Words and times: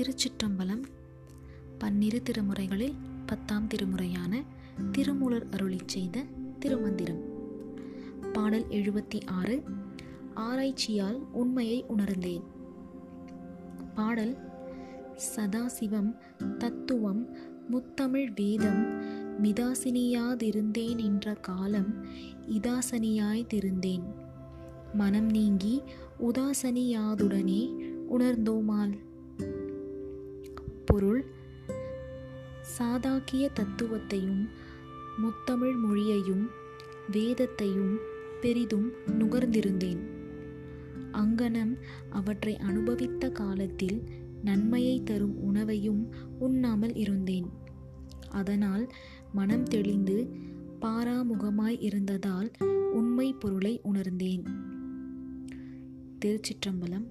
திருச்சிற்றம்பலம் 0.00 0.82
பன்னிரு 1.78 2.22
திருமுறைகளில் 2.22 2.94
பத்தாம் 3.26 3.68
திருமுறையான 3.68 4.42
திருமூலர் 4.92 5.46
அருளிச் 5.48 5.88
செய்த 5.88 6.24
திருமந்திரம். 6.58 7.20
பாடல் 8.32 8.66
எழுபத்தி 8.70 9.26
ஆறு 9.26 9.62
ஆராய்ச்சியால் 10.34 11.32
உண்மையை 11.32 11.84
உணர்ந்தேன். 11.88 12.42
பாடல் 13.94 14.36
சதாசிவம் 15.36 16.16
தத்துவம் 16.58 17.36
முத்தமிழ் 17.70 18.30
வேதம் 18.34 19.00
மிதாசினியாதிருந்தேன் 19.42 21.04
என்ற 21.04 21.34
காலம் 21.34 22.06
இதாசனியாய்திருந்தேன் 22.48 24.02
மனம் 24.94 25.30
நீங்கி 25.30 25.82
உதாசனியாதுடனே 26.18 27.62
உணர்ந்தோமால் 28.10 28.98
பொருள் 30.94 31.24
சாதாக்கிய 32.78 33.50
தத்துவத்தையும் 33.54 34.48
முத்தமிழ் 35.16 35.76
மொழியையும் 35.76 36.46
வேதத்தையும் 37.10 37.98
பெரிதும் 38.40 38.92
நுகர்ந்திருந்தேன். 39.18 39.98
அங்கனம் 41.12 41.76
அவற்றை 42.10 42.56
அனுபவித்த 42.56 43.30
காலத்தில் 43.30 44.04
நன்மையை 44.42 45.02
தரும் 45.02 45.36
உணவையும் 45.42 46.14
உண்ணாமல் 46.38 46.94
இருந்தேன். 46.94 47.48
அதனால் 48.30 48.92
மனம் 49.32 49.62
தெளிந்து 49.62 50.28
பாராமுகமாய் 50.80 51.82
இருந்ததால் 51.82 52.50
உண்மை 52.92 53.32
பொருளை 53.32 53.80
உணர்ந்தேன். 53.82 54.44
திருச்சிற்றம்பலம் 56.24 57.06